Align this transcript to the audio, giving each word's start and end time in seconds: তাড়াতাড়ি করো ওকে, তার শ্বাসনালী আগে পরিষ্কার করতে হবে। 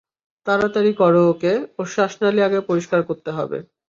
তাড়াতাড়ি 0.47 0.91
করো 0.93 1.21
ওকে, 1.31 1.53
তার 1.75 1.87
শ্বাসনালী 1.93 2.41
আগে 2.47 2.59
পরিষ্কার 2.69 2.99
করতে 3.09 3.29
হবে। 3.37 3.57